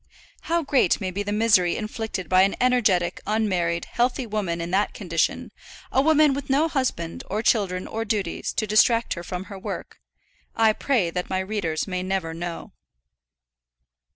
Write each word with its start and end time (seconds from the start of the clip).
How 0.49 0.63
great 0.63 0.99
may 0.99 1.11
be 1.11 1.21
the 1.21 1.31
misery 1.31 1.77
inflicted 1.77 2.27
by 2.27 2.41
an 2.41 2.55
energetic, 2.59 3.21
unmarried, 3.27 3.85
healthy 3.85 4.25
woman 4.25 4.59
in 4.59 4.71
that 4.71 4.95
condition, 4.95 5.51
a 5.91 6.01
woman 6.01 6.33
with 6.33 6.49
no 6.49 6.67
husband, 6.67 7.23
or 7.29 7.43
children, 7.43 7.85
or 7.85 8.03
duties, 8.03 8.51
to 8.53 8.65
distract 8.65 9.13
her 9.13 9.21
from 9.23 9.43
her 9.43 9.59
work 9.59 9.99
I 10.55 10.73
pray 10.73 11.11
that 11.11 11.29
my 11.29 11.37
readers 11.37 11.85
may 11.87 12.01
never 12.01 12.33
know. 12.33 12.71